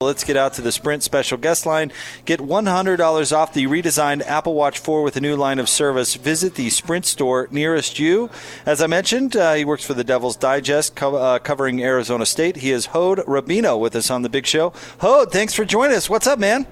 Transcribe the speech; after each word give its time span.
Let's 0.00 0.22
get 0.22 0.36
out 0.36 0.52
to 0.52 0.62
the 0.62 0.70
Sprint 0.70 1.02
special 1.02 1.36
guest 1.38 1.66
line. 1.66 1.90
Get 2.24 2.38
$100 2.38 3.36
off 3.36 3.52
the 3.52 3.66
redesigned 3.66 4.24
Apple 4.24 4.54
Watch 4.54 4.78
4 4.78 5.02
with 5.02 5.16
a 5.16 5.20
new 5.20 5.34
line 5.34 5.58
of 5.58 5.68
service. 5.68 6.14
Visit 6.14 6.54
the 6.54 6.70
Sprint 6.70 7.04
store 7.04 7.48
nearest 7.50 7.98
you. 7.98 8.30
As 8.64 8.80
I 8.80 8.86
mentioned, 8.86 9.34
uh, 9.34 9.54
he 9.54 9.64
works 9.64 9.84
for 9.84 9.94
the 9.94 10.04
Devils 10.04 10.36
Digest, 10.36 10.94
co- 10.94 11.16
uh, 11.16 11.40
covering 11.40 11.82
Arizona 11.82 12.26
State. 12.26 12.58
He 12.58 12.70
is 12.70 12.86
Hod 12.86 13.18
Rabino 13.26 13.76
with 13.76 13.96
us 13.96 14.08
on 14.08 14.22
the 14.22 14.28
big 14.28 14.46
show. 14.46 14.72
Hod, 15.00 15.32
thanks 15.32 15.52
for 15.52 15.64
joining 15.64 15.96
us. 15.96 16.08
What's 16.08 16.28
up, 16.28 16.38
man? 16.38 16.68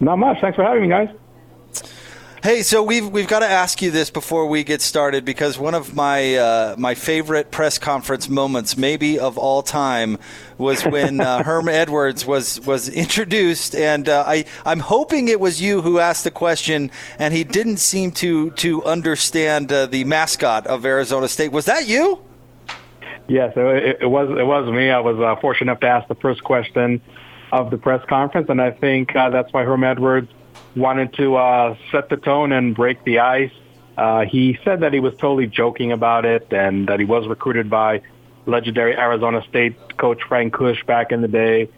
Not 0.00 0.16
much. 0.16 0.40
Thanks 0.40 0.56
for 0.56 0.64
having 0.64 0.84
me, 0.84 0.88
guys. 0.88 1.10
Hey, 2.42 2.62
so 2.62 2.82
we've 2.82 3.06
we've 3.06 3.28
got 3.28 3.40
to 3.40 3.46
ask 3.46 3.82
you 3.82 3.90
this 3.90 4.08
before 4.08 4.46
we 4.46 4.64
get 4.64 4.80
started 4.80 5.26
because 5.26 5.58
one 5.58 5.74
of 5.74 5.94
my 5.94 6.36
uh, 6.36 6.74
my 6.78 6.94
favorite 6.94 7.50
press 7.50 7.76
conference 7.76 8.30
moments, 8.30 8.78
maybe 8.78 9.18
of 9.18 9.36
all 9.36 9.62
time, 9.62 10.16
was 10.56 10.82
when 10.82 11.20
uh, 11.20 11.42
Herm 11.44 11.68
Edwards 11.68 12.24
was 12.24 12.58
was 12.62 12.88
introduced, 12.88 13.74
and 13.74 14.08
uh, 14.08 14.24
I 14.26 14.46
I'm 14.64 14.80
hoping 14.80 15.28
it 15.28 15.38
was 15.38 15.60
you 15.60 15.82
who 15.82 15.98
asked 15.98 16.24
the 16.24 16.30
question, 16.30 16.90
and 17.18 17.34
he 17.34 17.44
didn't 17.44 17.76
seem 17.76 18.10
to 18.12 18.52
to 18.52 18.82
understand 18.84 19.70
uh, 19.70 19.84
the 19.84 20.04
mascot 20.04 20.66
of 20.66 20.86
Arizona 20.86 21.28
State. 21.28 21.52
Was 21.52 21.66
that 21.66 21.88
you? 21.88 22.20
Yes, 23.28 23.52
it, 23.54 23.98
it 24.00 24.06
was. 24.06 24.30
It 24.30 24.46
was 24.46 24.66
me. 24.72 24.88
I 24.88 25.00
was 25.00 25.18
uh, 25.20 25.38
fortunate 25.42 25.72
enough 25.72 25.80
to 25.80 25.88
ask 25.88 26.08
the 26.08 26.14
first 26.14 26.42
question 26.42 27.02
of 27.52 27.70
the 27.70 27.76
press 27.76 28.02
conference, 28.08 28.48
and 28.48 28.62
I 28.62 28.70
think 28.70 29.14
uh, 29.14 29.28
that's 29.28 29.52
why 29.52 29.64
Herm 29.64 29.84
Edwards 29.84 30.30
wanted 30.76 31.14
to 31.14 31.36
uh, 31.36 31.76
set 31.90 32.08
the 32.08 32.16
tone 32.16 32.52
and 32.52 32.74
break 32.74 33.02
the 33.04 33.20
ice. 33.20 33.52
Uh, 33.96 34.24
he 34.24 34.58
said 34.64 34.80
that 34.80 34.92
he 34.92 35.00
was 35.00 35.14
totally 35.14 35.46
joking 35.46 35.92
about 35.92 36.24
it 36.24 36.52
and 36.52 36.88
that 36.88 37.00
he 37.00 37.04
was 37.04 37.26
recruited 37.26 37.68
by 37.68 38.02
legendary 38.46 38.96
Arizona 38.96 39.42
State 39.48 39.76
coach 39.98 40.22
Frank 40.28 40.52
Kush 40.52 40.84
back 40.84 41.12
in 41.12 41.20
the 41.20 41.28
day. 41.28 41.68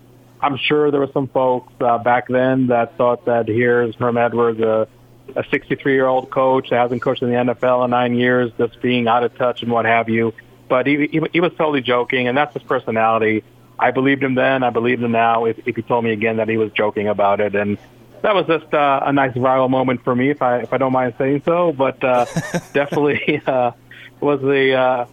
I'm 0.40 0.56
sure 0.56 0.90
there 0.90 1.00
were 1.00 1.10
some 1.12 1.28
folks 1.28 1.72
uh, 1.80 1.98
back 1.98 2.28
then 2.28 2.68
that 2.68 2.96
thought 2.96 3.26
that 3.26 3.48
here's 3.48 3.94
Herm 3.94 4.18
Edwards, 4.18 4.60
a, 4.60 4.88
a 5.36 5.44
63 5.50 5.94
year 5.94 6.06
old 6.06 6.30
coach 6.30 6.70
that 6.70 6.76
hasn't 6.76 7.00
coached 7.02 7.22
in 7.22 7.30
the 7.30 7.36
NFL 7.36 7.84
in 7.84 7.90
nine 7.90 8.14
years, 8.14 8.50
just 8.58 8.80
being 8.82 9.06
out 9.08 9.22
of 9.22 9.36
touch 9.36 9.62
and 9.62 9.70
what 9.70 9.84
have 9.84 10.08
you. 10.08 10.34
But 10.68 10.86
he, 10.86 11.06
he, 11.06 11.20
he 11.32 11.40
was 11.40 11.52
totally 11.52 11.80
joking, 11.80 12.28
and 12.28 12.36
that's 12.36 12.54
his 12.54 12.62
personality. 12.62 13.44
I 13.78 13.90
believed 13.90 14.22
him 14.22 14.34
then. 14.34 14.62
I 14.62 14.70
believe 14.70 15.02
him 15.02 15.12
now. 15.12 15.44
If, 15.44 15.66
if 15.66 15.76
he 15.76 15.82
told 15.82 16.04
me 16.04 16.12
again 16.12 16.36
that 16.36 16.48
he 16.48 16.56
was 16.56 16.72
joking 16.72 17.08
about 17.08 17.40
it, 17.40 17.54
and 17.54 17.78
that 18.22 18.34
was 18.34 18.46
just 18.46 18.72
uh, 18.72 19.00
a 19.04 19.12
nice 19.12 19.34
viral 19.34 19.68
moment 19.68 20.02
for 20.02 20.14
me, 20.14 20.30
if 20.30 20.42
I 20.42 20.58
if 20.60 20.72
I 20.72 20.78
don't 20.78 20.92
mind 20.92 21.14
saying 21.18 21.42
so. 21.44 21.72
But 21.72 22.02
uh, 22.02 22.24
definitely 22.72 23.42
uh, 23.46 23.72
was 24.20 24.42
a 24.44 24.72
uh, 24.72 25.06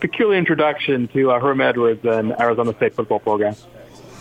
peculiar 0.00 0.38
introduction 0.38 1.08
to 1.08 1.32
uh, 1.32 1.40
Herm 1.40 1.60
Edwards 1.60 2.04
and 2.04 2.38
Arizona 2.38 2.74
State 2.74 2.94
football 2.94 3.18
program. 3.18 3.56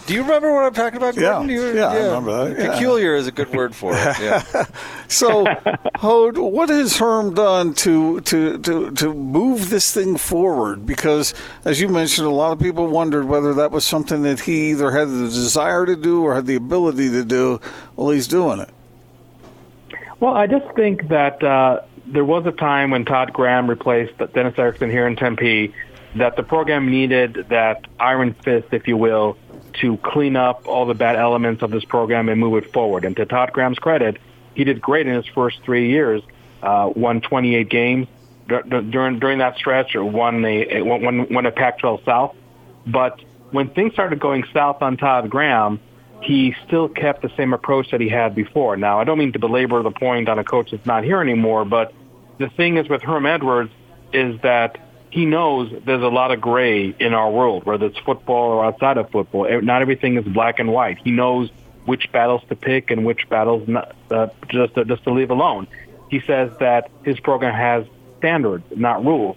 Do 0.07 0.13
you 0.15 0.21
remember 0.23 0.53
what 0.53 0.63
I'm 0.65 0.73
talking 0.73 0.97
about, 0.97 1.15
Gordon? 1.15 1.49
Yeah, 1.49 1.55
You- 1.55 1.75
yeah, 1.75 1.87
I 1.87 1.95
remember 2.05 2.49
that, 2.53 2.59
yeah. 2.59 2.71
Peculiar 2.73 3.15
is 3.15 3.27
a 3.27 3.31
good 3.31 3.51
word 3.53 3.75
for 3.75 3.93
it. 3.93 4.19
Yeah. 4.19 4.43
So, 5.07 5.45
Hod, 5.95 6.37
what 6.37 6.69
has 6.69 6.95
Herm 6.95 7.33
done 7.33 7.73
to, 7.73 8.21
to, 8.21 8.57
to, 8.59 8.91
to 8.91 9.13
move 9.13 9.69
this 9.69 9.93
thing 9.93 10.15
forward? 10.15 10.85
Because, 10.85 11.33
as 11.65 11.81
you 11.81 11.89
mentioned, 11.89 12.27
a 12.27 12.31
lot 12.31 12.53
of 12.53 12.59
people 12.59 12.87
wondered 12.87 13.25
whether 13.25 13.53
that 13.55 13.71
was 13.71 13.83
something 13.85 14.23
that 14.23 14.39
he 14.39 14.69
either 14.71 14.89
had 14.89 15.09
the 15.09 15.25
desire 15.27 15.85
to 15.85 15.97
do 15.97 16.23
or 16.23 16.33
had 16.35 16.45
the 16.45 16.55
ability 16.55 17.09
to 17.09 17.25
do. 17.25 17.59
Well, 17.97 18.11
he's 18.11 18.25
doing 18.29 18.61
it. 18.61 18.69
Well, 20.21 20.33
I 20.33 20.47
just 20.47 20.73
think 20.75 21.09
that 21.09 21.43
uh, 21.43 21.81
there 22.05 22.23
was 22.23 22.45
a 22.45 22.53
time 22.53 22.91
when 22.91 23.03
Todd 23.03 23.33
Graham 23.33 23.69
replaced 23.69 24.13
Dennis 24.33 24.57
Erickson 24.57 24.89
here 24.89 25.07
in 25.07 25.17
Tempe 25.17 25.73
that 26.15 26.37
the 26.37 26.43
program 26.43 26.89
needed 26.89 27.47
that 27.49 27.85
iron 27.99 28.33
fist, 28.33 28.67
if 28.71 28.87
you 28.87 28.95
will, 28.95 29.37
to 29.81 29.97
clean 29.97 30.35
up 30.35 30.67
all 30.67 30.85
the 30.85 30.93
bad 30.93 31.15
elements 31.15 31.61
of 31.61 31.71
this 31.71 31.83
program 31.85 32.29
and 32.29 32.39
move 32.39 32.63
it 32.63 32.71
forward. 32.71 33.05
And 33.05 33.15
to 33.17 33.25
Todd 33.25 33.51
Graham's 33.51 33.79
credit, 33.79 34.17
he 34.55 34.63
did 34.63 34.81
great 34.81 35.07
in 35.07 35.15
his 35.15 35.27
first 35.27 35.61
three 35.63 35.89
years. 35.89 36.21
Uh, 36.61 36.91
won 36.95 37.21
28 37.21 37.69
games 37.69 38.07
dur- 38.47 38.61
dur- 38.61 38.81
during 38.81 39.19
during 39.19 39.39
that 39.39 39.57
stretch, 39.57 39.95
or 39.95 40.05
won 40.05 40.45
a, 40.45 40.77
a 40.77 40.81
won, 40.83 41.27
won 41.33 41.45
a 41.45 41.51
Pac-12 41.51 42.05
South. 42.05 42.35
But 42.85 43.19
when 43.51 43.69
things 43.69 43.93
started 43.93 44.19
going 44.19 44.43
south 44.53 44.81
on 44.81 44.97
Todd 44.97 45.29
Graham, 45.29 45.79
he 46.21 46.55
still 46.67 46.87
kept 46.87 47.23
the 47.23 47.31
same 47.35 47.53
approach 47.53 47.91
that 47.91 48.01
he 48.01 48.09
had 48.09 48.35
before. 48.35 48.77
Now, 48.77 48.99
I 48.99 49.03
don't 49.03 49.17
mean 49.17 49.33
to 49.33 49.39
belabor 49.39 49.81
the 49.81 49.91
point 49.91 50.29
on 50.29 50.37
a 50.37 50.43
coach 50.43 50.71
that's 50.71 50.85
not 50.85 51.03
here 51.03 51.19
anymore, 51.19 51.65
but 51.65 51.93
the 52.37 52.49
thing 52.49 52.77
is 52.77 52.87
with 52.87 53.01
Herm 53.01 53.25
Edwards 53.25 53.71
is 54.13 54.39
that 54.41 54.77
he 55.11 55.25
knows 55.25 55.71
there's 55.85 56.01
a 56.01 56.07
lot 56.07 56.31
of 56.31 56.39
gray 56.39 56.95
in 56.97 57.13
our 57.13 57.29
world, 57.29 57.65
whether 57.65 57.85
it's 57.87 57.99
football 57.99 58.51
or 58.51 58.65
outside 58.65 58.97
of 58.97 59.09
football. 59.11 59.61
Not 59.61 59.81
everything 59.81 60.17
is 60.17 60.23
black 60.23 60.59
and 60.59 60.71
white. 60.71 60.99
He 61.03 61.11
knows 61.11 61.49
which 61.85 62.11
battles 62.11 62.41
to 62.47 62.55
pick 62.55 62.91
and 62.91 63.05
which 63.05 63.27
battles 63.27 63.67
not, 63.67 63.95
uh, 64.09 64.27
just 64.47 64.75
to, 64.75 64.85
just 64.85 65.03
to 65.03 65.13
leave 65.13 65.29
alone. 65.29 65.67
He 66.09 66.21
says 66.21 66.51
that 66.59 66.89
his 67.03 67.19
program 67.19 67.53
has 67.53 67.85
standards, 68.19 68.63
not 68.75 69.03
rules. 69.03 69.35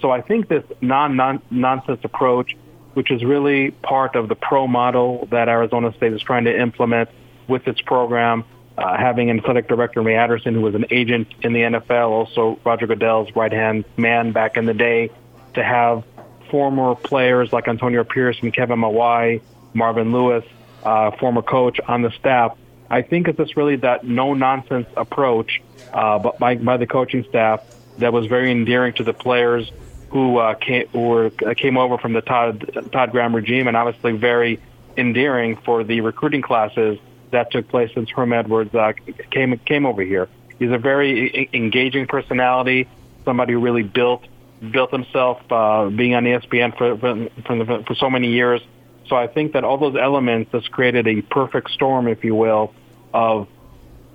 So 0.00 0.10
I 0.10 0.20
think 0.20 0.48
this 0.48 0.64
non 0.82 1.40
nonsense 1.50 2.00
approach, 2.04 2.56
which 2.92 3.10
is 3.10 3.24
really 3.24 3.70
part 3.70 4.16
of 4.16 4.28
the 4.28 4.34
pro 4.34 4.66
model 4.66 5.26
that 5.30 5.48
Arizona 5.48 5.94
State 5.96 6.12
is 6.12 6.20
trying 6.20 6.44
to 6.44 6.60
implement 6.60 7.08
with 7.48 7.66
its 7.66 7.80
program, 7.80 8.44
uh, 8.76 8.96
having 8.96 9.30
an 9.30 9.38
athletic 9.38 9.68
director 9.68 10.02
Ray 10.02 10.16
Anderson, 10.16 10.54
who 10.54 10.60
was 10.60 10.74
an 10.74 10.86
agent 10.90 11.28
in 11.42 11.52
the 11.52 11.60
NFL, 11.60 12.08
also 12.08 12.58
Roger 12.64 12.86
Goodell's 12.86 13.34
right 13.36 13.52
hand 13.52 13.84
man 13.96 14.32
back 14.32 14.56
in 14.56 14.66
the 14.66 14.74
day, 14.74 15.10
to 15.54 15.62
have 15.62 16.04
former 16.50 16.94
players 16.94 17.52
like 17.52 17.68
Antonio 17.68 18.04
Pierce 18.04 18.36
and 18.42 18.52
Kevin 18.52 18.80
Mawae, 18.80 19.40
Marvin 19.72 20.12
Lewis, 20.12 20.44
uh, 20.82 21.12
former 21.12 21.42
coach 21.42 21.78
on 21.86 22.02
the 22.02 22.10
staff. 22.12 22.56
I 22.90 23.02
think 23.02 23.28
it's 23.28 23.38
just 23.38 23.56
really 23.56 23.76
that 23.76 24.04
no 24.04 24.34
nonsense 24.34 24.86
approach 24.96 25.62
uh, 25.92 26.18
by, 26.18 26.56
by 26.56 26.76
the 26.76 26.86
coaching 26.86 27.24
staff 27.28 27.62
that 27.98 28.12
was 28.12 28.26
very 28.26 28.50
endearing 28.50 28.92
to 28.94 29.04
the 29.04 29.12
players 29.12 29.70
who 30.10 30.38
uh, 30.38 30.54
came 30.54 30.86
who 30.88 31.00
were, 31.00 31.32
uh, 31.44 31.54
came 31.54 31.76
over 31.76 31.98
from 31.98 32.12
the 32.12 32.20
Todd 32.20 32.88
Todd 32.92 33.10
Graham 33.10 33.34
regime, 33.34 33.66
and 33.66 33.76
obviously 33.76 34.12
very 34.12 34.60
endearing 34.96 35.56
for 35.56 35.82
the 35.82 36.00
recruiting 36.02 36.42
classes 36.42 36.98
that 37.30 37.50
took 37.50 37.68
place 37.68 37.90
since 37.94 38.10
Herm 38.10 38.32
Edwards 38.32 38.74
uh, 38.74 38.92
came 39.30 39.58
came 39.58 39.86
over 39.86 40.02
here. 40.02 40.28
He's 40.58 40.70
a 40.70 40.78
very 40.78 41.48
engaging 41.52 42.06
personality, 42.06 42.88
somebody 43.24 43.52
who 43.52 43.60
really 43.60 43.82
built 43.82 44.24
built 44.70 44.90
himself, 44.90 45.40
uh, 45.50 45.88
being 45.88 46.14
on 46.14 46.24
ESPN 46.24 46.76
for 46.76 46.96
for, 46.96 47.28
for, 47.44 47.82
for 47.84 47.94
so 47.94 48.10
many 48.10 48.32
years. 48.32 48.60
So 49.08 49.16
I 49.16 49.26
think 49.26 49.52
that 49.52 49.64
all 49.64 49.76
those 49.76 49.96
elements 49.96 50.52
has 50.52 50.66
created 50.68 51.06
a 51.06 51.20
perfect 51.20 51.70
storm, 51.70 52.08
if 52.08 52.24
you 52.24 52.34
will, 52.34 52.74
of 53.12 53.48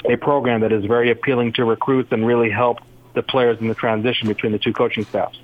a 0.06 0.16
program 0.16 0.62
that 0.62 0.72
is 0.72 0.86
very 0.86 1.12
appealing 1.12 1.54
to 1.54 1.66
recruits 1.66 2.12
and 2.12 2.26
really 2.26 2.50
helped 2.50 2.84
the 3.14 3.22
players 3.22 3.60
in 3.60 3.68
the 3.68 3.76
transition 3.76 4.28
between 4.28 4.52
the 4.52 4.60
two 4.60 4.74
coaching 4.74 5.06
staffs. 5.06 5.38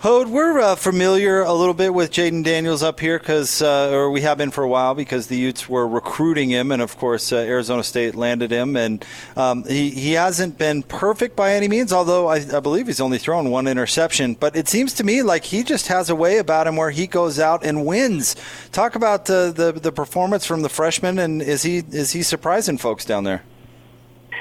Hod, 0.00 0.30
we're 0.30 0.58
uh, 0.58 0.76
familiar 0.76 1.42
a 1.42 1.52
little 1.52 1.74
bit 1.74 1.92
with 1.92 2.10
Jayden 2.10 2.42
Daniels 2.42 2.82
up 2.82 3.00
here 3.00 3.18
because, 3.18 3.60
uh, 3.60 3.90
or 3.92 4.10
we 4.10 4.22
have 4.22 4.38
been 4.38 4.50
for 4.50 4.64
a 4.64 4.68
while 4.68 4.94
because 4.94 5.26
the 5.26 5.36
Utes 5.36 5.68
were 5.68 5.86
recruiting 5.86 6.48
him, 6.48 6.72
and 6.72 6.80
of 6.80 6.96
course 6.96 7.34
uh, 7.34 7.36
Arizona 7.36 7.84
State 7.84 8.14
landed 8.14 8.50
him, 8.50 8.76
and 8.76 9.04
um, 9.36 9.62
he 9.64 9.90
he 9.90 10.12
hasn't 10.12 10.56
been 10.56 10.84
perfect 10.84 11.36
by 11.36 11.52
any 11.52 11.68
means. 11.68 11.92
Although 11.92 12.28
I, 12.28 12.36
I 12.36 12.60
believe 12.60 12.86
he's 12.86 13.02
only 13.02 13.18
thrown 13.18 13.50
one 13.50 13.66
interception, 13.66 14.36
but 14.40 14.56
it 14.56 14.68
seems 14.68 14.94
to 14.94 15.04
me 15.04 15.22
like 15.22 15.44
he 15.44 15.62
just 15.62 15.88
has 15.88 16.08
a 16.08 16.14
way 16.14 16.38
about 16.38 16.66
him 16.66 16.76
where 16.76 16.90
he 16.90 17.06
goes 17.06 17.38
out 17.38 17.62
and 17.62 17.84
wins. 17.84 18.36
Talk 18.72 18.94
about 18.94 19.26
the 19.26 19.52
the, 19.54 19.78
the 19.78 19.92
performance 19.92 20.46
from 20.46 20.62
the 20.62 20.70
freshman, 20.70 21.18
and 21.18 21.42
is 21.42 21.62
he 21.62 21.82
is 21.90 22.12
he 22.12 22.22
surprising 22.22 22.78
folks 22.78 23.04
down 23.04 23.24
there? 23.24 23.42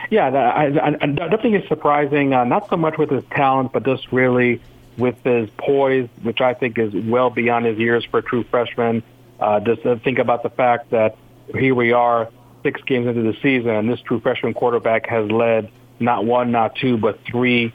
Yeah, 0.10 0.30
I, 0.30 0.68
I, 0.68 0.98
I 1.02 1.06
don't 1.06 1.42
think 1.42 1.56
it's 1.56 1.68
surprising. 1.68 2.34
Uh, 2.34 2.46
not 2.46 2.70
so 2.70 2.78
much 2.78 2.98
with 2.98 3.10
his 3.10 3.26
talent, 3.26 3.74
but 3.74 3.84
just 3.84 4.10
really 4.14 4.62
with 5.00 5.16
his 5.24 5.50
poise, 5.58 6.10
which 6.22 6.42
I 6.42 6.54
think 6.54 6.78
is 6.78 6.94
well 6.94 7.30
beyond 7.30 7.66
his 7.66 7.78
years 7.78 8.06
for 8.06 8.20
a 8.20 8.24
true 8.24 8.44
freshman. 8.44 9.04
Uh, 9.40 9.60
just 9.62 9.82
think 10.04 10.20
about 10.20 10.44
the 10.44 10.50
fact 10.50 10.92
that 10.92 11.18
here 11.56 11.74
we 11.74 11.94
are, 11.94 12.30
six 12.64 12.82
games 12.84 13.08
into 13.08 13.22
the 13.22 13.38
season, 13.42 13.72
and 13.72 13.90
this 13.90 14.02
true 14.02 14.20
freshman 14.20 14.54
quarterback 14.54 15.08
has 15.08 15.32
led 15.32 15.72
not 16.00 16.26
one, 16.26 16.52
not 16.52 16.76
two, 16.76 16.98
but 16.98 17.20
three 17.26 17.74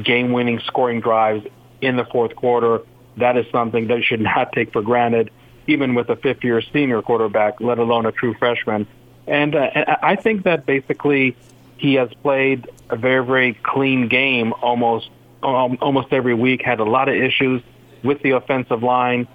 game-winning 0.00 0.60
scoring 0.60 1.00
drives 1.00 1.46
in 1.80 1.96
the 1.96 2.04
fourth 2.04 2.34
quarter. 2.34 2.80
That 3.16 3.36
is 3.36 3.46
something 3.50 3.88
that 3.88 3.98
you 3.98 4.02
should 4.04 4.20
not 4.34 4.52
take 4.52 4.72
for 4.72 4.82
granted, 4.82 5.30
even 5.66 5.94
with 5.94 6.08
a 6.08 6.16
fifth-year 6.16 6.62
senior 6.72 7.02
quarterback, 7.02 7.60
let 7.60 7.78
alone 7.78 8.06
a 8.06 8.12
true 8.12 8.34
freshman. 8.38 8.86
And, 9.26 9.54
uh, 9.54 9.70
and 9.74 9.86
I 10.02 10.16
think 10.16 10.44
that 10.44 10.66
basically 10.66 11.36
he 11.76 11.94
has 11.94 12.12
played 12.22 12.68
a 12.90 12.96
very, 12.96 13.24
very 13.24 13.54
clean 13.54 14.08
game 14.08 14.52
almost 14.62 15.10
um, 15.42 15.78
almost 15.80 16.12
every 16.12 16.34
week. 16.34 16.62
Had 16.62 16.80
a 16.80 16.84
lot 16.84 17.08
of 17.08 17.14
issues 17.14 17.62
with 18.02 18.22
the 18.22 18.30
offensive 18.32 18.82
line 18.82 19.28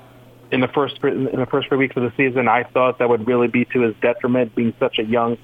in 0.52 0.62
the 0.62 0.68
first 0.68 0.98
in 1.04 1.26
the 1.26 1.48
first 1.50 1.68
three 1.68 1.78
weeks 1.78 1.96
of 1.98 2.04
the 2.04 2.14
season. 2.18 2.48
I 2.48 2.64
thought 2.64 3.00
that 3.00 3.10
would 3.10 3.28
really 3.28 3.48
be 3.48 3.66
to 3.66 3.82
his 3.82 3.96
detriment, 4.02 4.56
being 4.56 4.74
such 4.80 5.00
a 5.00 5.04
young 5.04 5.38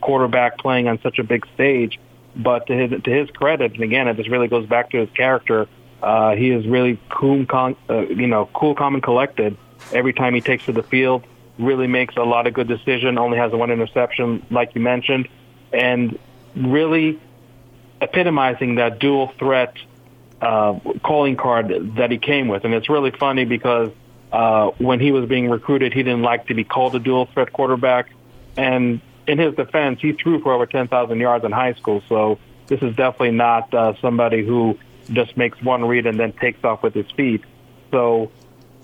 quarterback 0.00 0.58
playing 0.58 0.88
on 0.88 1.00
such 1.02 1.18
a 1.18 1.24
big 1.24 1.46
stage. 1.54 1.98
But 2.36 2.66
to 2.66 2.74
his, 2.74 3.02
to 3.02 3.10
his 3.10 3.30
credit, 3.30 3.74
and 3.74 3.82
again, 3.82 4.08
it 4.08 4.16
just 4.16 4.28
really 4.28 4.48
goes 4.48 4.66
back 4.66 4.90
to 4.90 4.98
his 4.98 5.10
character. 5.10 5.68
Uh, 6.02 6.34
he 6.34 6.50
is 6.50 6.66
really 6.66 6.98
cool, 7.08 7.46
calm, 7.46 7.76
uh, 7.88 8.00
you 8.00 8.26
know, 8.26 8.50
cool, 8.52 8.74
calm, 8.74 8.94
and 8.94 9.02
collected. 9.02 9.56
every 9.92 10.12
time 10.12 10.34
he 10.34 10.40
takes 10.40 10.64
to 10.66 10.72
the 10.72 10.82
field. 10.82 11.24
Really 11.58 11.86
makes 11.86 12.16
a 12.16 12.22
lot 12.22 12.48
of 12.48 12.54
good 12.54 12.66
decision. 12.66 13.16
Only 13.16 13.38
has 13.38 13.52
one 13.52 13.70
interception, 13.70 14.44
like 14.50 14.74
you 14.74 14.80
mentioned, 14.80 15.28
and 15.72 16.18
really 16.56 17.20
epitomizing 18.04 18.76
that 18.76 18.98
dual 18.98 19.32
threat 19.38 19.74
uh, 20.40 20.78
calling 21.02 21.36
card 21.36 21.94
that 21.96 22.10
he 22.10 22.18
came 22.18 22.48
with. 22.48 22.64
And 22.64 22.74
it's 22.74 22.88
really 22.88 23.10
funny 23.10 23.44
because 23.44 23.90
uh, 24.32 24.70
when 24.78 25.00
he 25.00 25.12
was 25.12 25.28
being 25.28 25.48
recruited, 25.48 25.92
he 25.92 26.02
didn't 26.02 26.22
like 26.22 26.48
to 26.48 26.54
be 26.54 26.64
called 26.64 26.94
a 26.94 26.98
dual 26.98 27.26
threat 27.26 27.52
quarterback. 27.52 28.10
And 28.56 29.00
in 29.26 29.38
his 29.38 29.54
defense, 29.54 30.00
he 30.00 30.12
threw 30.12 30.40
for 30.42 30.52
over 30.52 30.66
10,000 30.66 31.18
yards 31.18 31.44
in 31.44 31.52
high 31.52 31.74
school. 31.74 32.02
So 32.08 32.38
this 32.66 32.82
is 32.82 32.94
definitely 32.96 33.32
not 33.32 33.72
uh, 33.72 33.94
somebody 34.00 34.44
who 34.44 34.78
just 35.10 35.36
makes 35.36 35.60
one 35.62 35.84
read 35.84 36.06
and 36.06 36.18
then 36.18 36.32
takes 36.32 36.62
off 36.64 36.82
with 36.82 36.94
his 36.94 37.10
feet. 37.12 37.42
So 37.90 38.30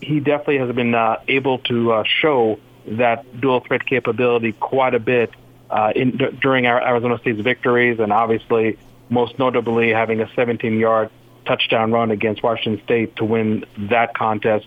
he 0.01 0.21
definitely 0.21 0.59
has 0.59 0.75
been 0.75 0.95
uh, 0.95 1.21
able 1.29 1.59
to 1.59 1.93
uh, 1.93 2.05
show 2.05 2.59
that 2.87 3.41
dual 3.41 3.61
threat 3.61 3.85
capability 3.85 4.53
quite 4.53 4.95
a 4.95 4.99
bit 4.99 5.31
uh, 5.69 5.93
in, 5.95 6.17
d- 6.17 6.39
during 6.41 6.67
our 6.67 6.81
Arizona 6.81 7.19
State's 7.19 7.41
victories, 7.41 8.01
and 8.01 8.13
obviously, 8.13 8.79
most 9.11 9.39
notably, 9.39 9.91
having 9.91 10.21
a 10.21 10.27
17-yard 10.27 11.11
touchdown 11.45 11.93
run 11.93 12.11
against 12.11 12.43
Washington 12.43 12.83
State 12.85 13.17
to 13.17 13.25
win 13.25 13.65
that 13.77 14.15
contest. 14.15 14.67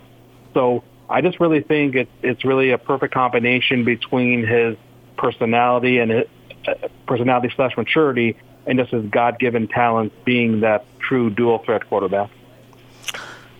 So 0.54 0.84
I 1.10 1.22
just 1.22 1.40
really 1.40 1.62
think 1.62 1.96
it's 1.96 2.12
it's 2.22 2.46
really 2.46 2.72
a 2.72 2.78
perfect 2.78 3.14
combination 3.14 3.84
between 3.84 4.46
his 4.46 4.78
personality 5.18 6.00
and 6.00 6.12
his 6.12 6.28
uh, 6.68 6.74
personality 7.08 7.52
slash 7.56 7.76
maturity 7.78 8.38
and 8.66 8.80
just 8.80 8.92
his 8.92 9.06
God-given 9.06 9.68
talent 9.68 10.14
being 10.26 10.62
that 10.62 10.86
true 11.00 11.30
dual 11.30 11.60
threat 11.60 11.88
quarterback. 11.88 12.30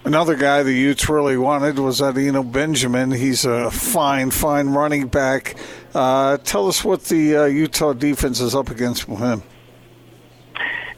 Another 0.06 0.36
guy 0.36 0.64
the 0.64 0.74
Utes 0.74 1.08
really 1.08 1.38
wanted 1.38 1.80
was 1.80 2.02
Eno 2.02 2.44
Benjamin. 2.44 3.12
He's 3.12 3.46
a 3.46 3.72
fine, 3.72 4.32
fine 4.32 4.70
running 4.70 5.08
back. 5.08 5.56
Uh, 5.94 6.38
tell 6.38 6.68
us 6.68 6.84
what 6.84 7.06
the 7.06 7.38
uh, 7.38 7.46
Utah 7.46 7.94
defense 7.94 8.42
is 8.42 8.54
up 8.54 8.70
against 8.70 9.08
with 9.08 9.20
him. 9.20 9.44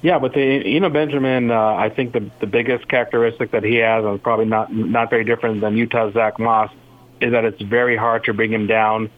Yeah, 0.06 0.20
but 0.20 0.36
the 0.36 0.40
Eno 0.40 0.92
Benjamin, 0.92 1.50
uh, 1.50 1.56
I 1.58 1.90
think 1.90 2.14
the 2.14 2.30
the 2.40 2.46
biggest 2.46 2.88
characteristic 2.88 3.50
that 3.50 3.64
he 3.64 3.78
has, 3.78 4.06
and 4.06 4.22
probably 4.22 4.46
not 4.46 4.72
not 4.72 5.10
very 5.10 5.24
different 5.24 5.62
than 5.62 5.76
Utah's 5.76 6.14
Zach 6.14 6.38
Moss, 6.38 6.72
is 7.20 7.32
that 7.32 7.44
it's 7.44 7.60
very 7.60 7.98
hard 7.98 8.24
to 8.26 8.34
bring 8.36 8.54
him 8.54 8.68
down 8.68 9.10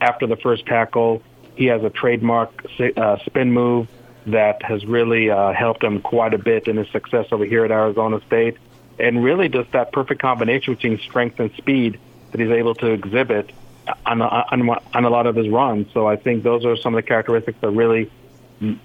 after 0.00 0.26
the 0.26 0.34
first 0.34 0.66
tackle. 0.66 1.22
He 1.54 1.66
has 1.66 1.84
a 1.84 1.90
trademark 1.90 2.50
uh, 2.96 3.18
spin 3.26 3.52
move 3.52 3.86
that 4.26 4.60
has 4.64 4.84
really 4.84 5.30
uh, 5.30 5.52
helped 5.52 5.84
him 5.84 6.00
quite 6.00 6.34
a 6.34 6.38
bit 6.38 6.66
in 6.66 6.78
his 6.78 6.88
success 6.88 7.26
over 7.30 7.44
here 7.44 7.64
at 7.64 7.70
Arizona 7.70 8.20
State, 8.26 8.56
and 8.98 9.22
really 9.22 9.48
just 9.48 9.70
that 9.70 9.92
perfect 9.92 10.20
combination 10.20 10.74
between 10.74 10.98
strength 10.98 11.38
and 11.38 11.52
speed 11.52 11.96
that 12.32 12.40
he's 12.40 12.50
able 12.50 12.74
to 12.74 12.90
exhibit 12.90 13.52
on, 14.04 14.20
on, 14.20 14.68
on 14.94 15.04
a 15.04 15.10
lot 15.10 15.28
of 15.28 15.36
his 15.36 15.48
runs. 15.48 15.86
So 15.94 16.08
I 16.08 16.16
think 16.16 16.42
those 16.42 16.64
are 16.64 16.76
some 16.76 16.92
of 16.92 17.04
the 17.04 17.06
characteristics 17.06 17.58
that 17.60 17.70
really 17.70 18.10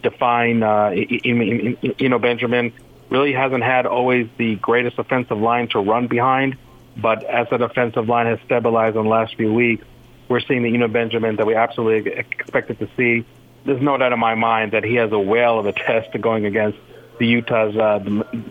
define, 0.01 0.63
uh, 0.63 0.89
you 0.89 2.09
know, 2.09 2.19
Benjamin 2.19 2.73
really 3.09 3.33
hasn't 3.33 3.63
had 3.63 3.85
always 3.85 4.27
the 4.37 4.55
greatest 4.55 4.97
offensive 4.99 5.37
line 5.37 5.67
to 5.69 5.79
run 5.79 6.07
behind, 6.07 6.57
but 6.97 7.23
as 7.23 7.49
that 7.49 7.61
offensive 7.61 8.07
line 8.07 8.27
has 8.27 8.39
stabilized 8.45 8.95
in 8.95 9.03
the 9.03 9.09
last 9.09 9.35
few 9.35 9.53
weeks, 9.53 9.85
we're 10.29 10.39
seeing 10.39 10.63
the 10.63 10.73
Eno 10.73 10.87
Benjamin 10.87 11.35
that 11.35 11.45
we 11.45 11.55
absolutely 11.55 12.11
expected 12.11 12.79
to 12.79 12.89
see. 12.95 13.25
There's 13.65 13.81
no 13.81 13.97
doubt 13.97 14.13
in 14.13 14.19
my 14.19 14.35
mind 14.35 14.71
that 14.71 14.83
he 14.83 14.95
has 14.95 15.11
a 15.11 15.19
whale 15.19 15.59
of 15.59 15.65
a 15.65 15.73
test 15.87 16.19
going 16.19 16.45
against 16.45 16.77
the 17.19 17.27
Utah's 17.27 17.75
uh, 17.75 17.99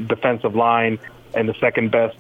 defensive 0.07 0.55
line 0.55 0.99
and 1.35 1.49
the 1.49 1.55
second 1.55 1.91
best 1.91 2.17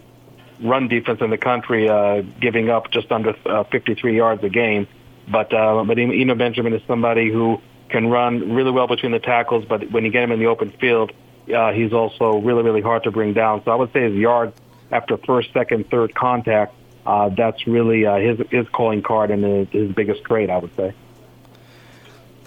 run 0.61 0.89
defense 0.89 1.21
in 1.21 1.31
the 1.31 1.39
country, 1.39 1.89
uh, 1.89 2.23
giving 2.41 2.71
up 2.71 2.91
just 2.91 3.11
under 3.11 3.35
uh, 3.47 3.65
53 3.65 4.17
yards 4.17 4.43
a 4.45 4.49
game. 4.49 4.87
But 5.29 5.53
uh, 5.53 5.85
but 5.85 5.99
Eno 5.99 6.35
Benjamin 6.35 6.73
is 6.73 6.83
somebody 6.87 7.31
who 7.31 7.61
can 7.93 8.09
run 8.09 8.53
really 8.53 8.73
well 8.73 8.89
between 8.89 9.13
the 9.13 9.21
tackles, 9.21 9.65
but 9.65 9.91
when 9.93 10.05
you 10.05 10.11
get 10.11 10.25
him 10.25 10.33
in 10.33 10.41
the 10.41 10.47
open 10.47 10.71
field, 10.71 11.13
uh, 11.55 11.73
he's 11.73 11.93
also 11.93 12.39
really 12.39 12.63
really 12.63 12.83
hard 12.83 13.05
to 13.05 13.11
bring 13.11 13.33
down. 13.33 13.63
So 13.65 13.71
I 13.71 13.77
would 13.77 13.93
say 13.93 14.03
his 14.03 14.15
yards 14.15 14.57
after 14.91 15.17
first, 15.17 15.53
second, 15.53 15.89
third 15.91 16.15
contact 16.15 16.75
uh, 17.05 17.29
that's 17.31 17.67
really 17.67 18.07
uh, 18.07 18.17
his 18.17 18.39
his 18.51 18.69
calling 18.69 19.03
card 19.03 19.31
and 19.31 19.43
his, 19.45 19.69
his 19.71 19.93
biggest 19.93 20.25
trait, 20.25 20.51
I 20.51 20.59
would 20.59 20.75
say. 20.77 20.93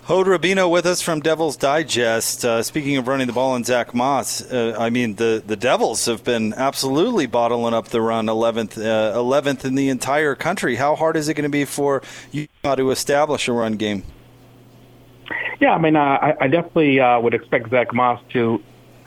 Hod 0.03 0.27
Rabino 0.27 0.69
with 0.69 0.85
us 0.85 1.01
from 1.01 1.19
Devils 1.19 1.57
Digest. 1.57 2.45
Uh, 2.45 2.61
speaking 2.61 2.95
of 2.97 3.07
running 3.07 3.25
the 3.25 3.33
ball 3.33 3.55
and 3.55 3.65
Zach 3.65 3.95
Moss, 3.95 4.39
uh, 4.51 4.75
I 4.77 4.91
mean 4.91 5.15
the, 5.15 5.41
the 5.43 5.55
Devils 5.55 6.05
have 6.05 6.23
been 6.23 6.53
absolutely 6.53 7.25
bottling 7.25 7.73
up 7.73 7.87
the 7.87 8.01
run, 8.01 8.29
eleventh 8.29 8.77
uh, 8.77 9.13
eleventh 9.15 9.65
in 9.65 9.75
the 9.75 9.89
entire 9.89 10.35
country. 10.35 10.75
How 10.75 10.95
hard 10.95 11.17
is 11.17 11.27
it 11.27 11.33
going 11.33 11.43
to 11.43 11.49
be 11.49 11.65
for 11.65 12.03
you 12.31 12.47
to 12.63 12.91
establish 12.91 13.47
a 13.47 13.51
run 13.51 13.73
game? 13.73 14.03
Yeah, 15.59 15.73
I 15.73 15.77
mean, 15.79 15.95
uh, 15.95 15.99
I, 15.99 16.33
I 16.41 16.47
definitely 16.47 16.99
uh, 16.99 17.19
would 17.19 17.33
expect 17.33 17.69
Zach 17.69 17.93
Moss 17.93 18.21
to 18.33 18.61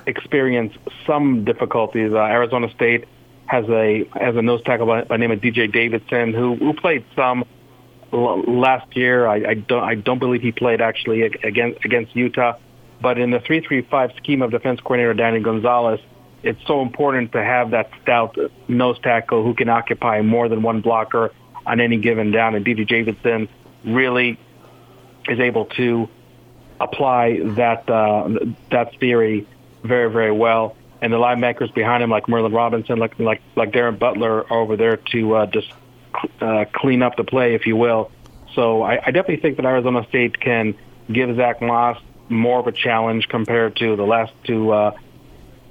experience 0.07 0.73
some 1.07 1.45
difficulties. 1.45 2.13
Uh, 2.13 2.19
Arizona 2.19 2.71
State 2.75 3.05
has 3.47 3.65
a 3.69 4.05
has 4.15 4.37
a 4.37 4.43
nose 4.43 4.63
tackle 4.63 4.87
by, 4.87 5.05
by 5.05 5.17
name 5.17 5.31
of 5.31 5.41
DJ 5.41 5.71
Davidson 5.73 6.33
who 6.33 6.57
who 6.57 6.73
played 6.75 7.05
some 7.15 7.45
last 8.13 8.97
year. 8.97 9.27
I, 9.27 9.51
I 9.51 9.55
don't 9.55 9.83
I 9.83 9.95
don't 9.95 10.19
believe 10.19 10.43
he 10.43 10.53
played 10.53 10.81
actually 10.81 11.23
against 11.23 11.85
against 11.85 12.17
Utah, 12.17 12.59
but 13.01 13.19
in 13.19 13.31
the 13.31 13.41
three 13.41 13.61
three 13.61 13.83
five 13.83 14.13
scheme 14.17 14.43
of 14.43 14.51
defense 14.51 14.81
coordinator 14.81 15.15
Danny 15.15 15.41
Gonzales, 15.41 16.01
it's 16.43 16.61
so 16.67 16.81
important 16.81 17.33
to 17.33 17.45
have 17.45 17.71
that 17.73 17.91
stout 18.03 18.37
nose 18.69 18.99
tackle 19.03 19.43
who 19.45 19.55
can 19.55 19.69
occupy 19.69 20.23
more 20.23 20.49
than 20.49 20.63
one 20.63 20.81
blocker 20.81 21.33
on 21.67 21.81
any 21.81 21.99
given 21.99 22.31
down. 22.31 22.55
And 22.55 22.65
DJ 22.65 22.89
Davidson 22.89 23.49
really 23.85 24.39
is 25.29 25.41
able 25.41 25.67
to 25.77 26.09
apply 26.81 27.41
that 27.41 27.89
uh, 27.89 28.29
that 28.71 28.99
theory 28.99 29.47
very 29.83 30.11
very 30.11 30.33
well 30.33 30.77
and 31.01 31.13
the 31.13 31.17
linebackers 31.17 31.73
behind 31.73 32.03
him, 32.03 32.11
like 32.11 32.29
Merlin 32.29 32.53
Robertson, 32.53 32.99
like 32.99 33.19
like 33.19 33.41
like 33.55 33.73
Darien 33.73 33.97
Butler, 33.97 34.51
are 34.51 34.59
over 34.59 34.77
there 34.77 34.97
to 34.97 35.35
uh, 35.35 35.47
just 35.47 35.73
uh, 36.41 36.65
clean 36.73 37.03
up 37.03 37.17
the 37.17 37.25
play, 37.25 37.55
if 37.55 37.67
you 37.67 37.77
will. 37.77 38.11
So 38.55 38.83
I, 38.83 38.95
I 38.95 39.11
definitely 39.11 39.37
think 39.37 39.57
that 39.57 39.67
Arizona 39.67 40.05
State 40.09 40.41
can 40.41 40.75
give 41.11 41.35
Zach 41.37 41.61
Moss 41.63 42.01
more 42.29 42.59
of 42.59 42.67
a 42.67 42.73
challenge 42.73 43.29
compared 43.29 43.77
to 43.77 43.97
the 43.97 44.05
last 44.05 44.33
two 44.45 44.71
uh, 44.73 44.97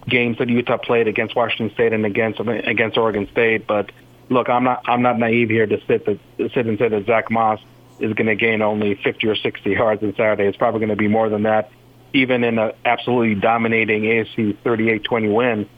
games 0.07 0.38
that 0.38 0.50
Utah 0.50 0.77
played 0.77 1.07
against 1.07 1.36
Washington 1.36 1.74
State 1.74 1.94
and 1.94 2.06
against 2.06 2.39
against 2.39 2.98
Oregon 2.98 3.27
State. 3.31 3.68
But 3.68 3.92
look, 4.30 4.50
I'm 4.50 4.63
not 4.63 4.83
I'm 4.86 5.01
not 5.01 5.19
naive 5.19 5.50
here 5.50 5.68
to 5.68 5.81
sit 5.88 6.06
that 6.06 6.19
sit 6.54 6.68
and 6.68 6.77
say 6.80 6.88
that 6.88 7.06
Zach 7.06 7.30
Moss 7.30 7.59
is 7.99 8.13
going 8.13 8.27
to 8.27 8.35
gain 8.35 8.61
only 8.61 8.95
50 9.04 9.27
or 9.27 9.35
60 9.35 9.69
yards 9.69 10.04
on 10.04 10.13
Saturday. 10.16 10.45
It's 10.45 10.57
probably 10.57 10.80
going 10.80 10.89
to 10.89 10.95
be 10.95 11.07
more 11.07 11.30
than 11.30 11.44
that 11.44 11.71
even 12.13 12.44
in 12.44 12.57
an 12.57 12.71
absolutely 12.85 13.35
dominating 13.35 14.04
ASU 14.04 14.57
38-20 14.63 15.33
win 15.33 15.69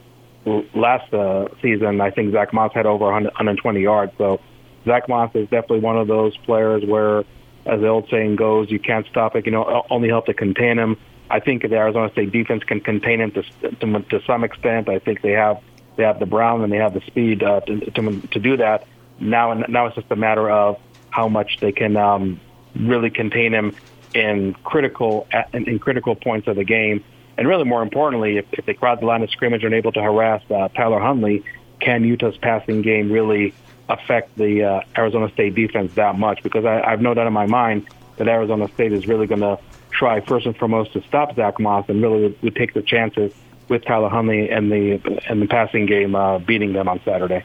last 0.73 1.13
uh, 1.13 1.47
season, 1.61 2.01
I 2.01 2.11
think 2.11 2.31
Zach 2.33 2.53
Moss 2.53 2.71
had 2.73 2.85
over 2.85 3.05
100, 3.05 3.27
120 3.27 3.81
yards. 3.81 4.13
So 4.17 4.39
Zach 4.85 5.09
Moss 5.09 5.31
is 5.35 5.43
definitely 5.49 5.79
one 5.79 5.97
of 5.97 6.07
those 6.07 6.35
players 6.37 6.83
where, 6.85 7.19
as 7.65 7.81
the 7.81 7.87
old 7.87 8.07
saying 8.09 8.37
goes, 8.37 8.71
you 8.71 8.79
can't 8.79 9.05
stop 9.07 9.35
it. 9.35 9.45
You 9.45 9.51
know, 9.51 9.85
only 9.89 10.07
help 10.07 10.27
to 10.27 10.33
contain 10.33 10.79
him. 10.79 10.97
I 11.29 11.39
think 11.39 11.61
the 11.61 11.75
Arizona 11.75 12.11
State 12.11 12.31
defense 12.31 12.63
can 12.63 12.79
contain 12.79 13.21
him 13.21 13.31
to, 13.31 13.43
to, 13.75 14.01
to 14.01 14.23
some 14.25 14.43
extent. 14.43 14.89
I 14.89 14.99
think 14.99 15.21
they 15.21 15.33
have 15.33 15.61
they 15.95 16.03
have 16.03 16.19
the 16.19 16.25
Brown 16.25 16.63
and 16.63 16.71
they 16.71 16.77
have 16.77 16.93
the 16.93 17.01
speed 17.01 17.43
uh, 17.43 17.59
to, 17.61 17.91
to, 17.91 18.21
to 18.21 18.39
do 18.39 18.57
that. 18.57 18.87
Now, 19.19 19.53
now 19.53 19.87
it's 19.87 19.95
just 19.95 20.09
a 20.09 20.15
matter 20.15 20.49
of 20.49 20.79
how 21.11 21.27
much 21.27 21.57
they 21.59 21.71
can 21.71 21.97
um, 21.97 22.39
really 22.75 23.09
contain 23.09 23.53
him 23.53 23.75
in 24.13 24.53
critical 24.63 25.27
in, 25.53 25.79
critical 25.79 26.15
points 26.15 26.47
of 26.47 26.55
the 26.55 26.63
game. 26.63 27.03
And 27.37 27.47
really, 27.47 27.63
more 27.63 27.81
importantly, 27.81 28.37
if, 28.37 28.45
if 28.51 28.65
they 28.65 28.73
crowd 28.73 29.01
the 29.01 29.05
line 29.05 29.23
of 29.23 29.29
scrimmage 29.29 29.63
and 29.63 29.73
are 29.73 29.77
able 29.77 29.91
to 29.93 30.01
harass 30.01 30.41
uh, 30.49 30.67
Tyler 30.69 30.99
Huntley, 30.99 31.43
can 31.79 32.03
Utah's 32.03 32.37
passing 32.37 32.81
game 32.81 33.11
really 33.11 33.53
affect 33.87 34.35
the 34.35 34.63
uh, 34.63 34.81
Arizona 34.97 35.29
State 35.31 35.55
defense 35.55 35.93
that 35.93 36.17
much? 36.17 36.43
Because 36.43 36.65
I, 36.65 36.81
I 36.81 36.89
have 36.91 37.01
no 37.01 37.13
doubt 37.13 37.27
in 37.27 37.33
my 37.33 37.45
mind 37.45 37.87
that 38.17 38.27
Arizona 38.27 38.67
State 38.73 38.91
is 38.91 39.07
really 39.07 39.27
going 39.27 39.41
to 39.41 39.57
try 39.91 40.19
first 40.19 40.45
and 40.45 40.55
foremost 40.57 40.93
to 40.93 41.01
stop 41.03 41.35
Zach 41.35 41.59
Moss 41.59 41.85
and 41.87 42.01
really 42.01 42.23
would, 42.23 42.41
would 42.41 42.55
take 42.55 42.73
the 42.73 42.81
chances 42.81 43.31
with 43.69 43.85
Tyler 43.85 44.09
Huntley 44.09 44.49
and 44.49 44.71
the 44.71 45.21
and 45.29 45.41
the 45.41 45.47
passing 45.47 45.85
game 45.85 46.15
uh, 46.15 46.39
beating 46.39 46.73
them 46.73 46.89
on 46.89 46.99
Saturday. 47.05 47.43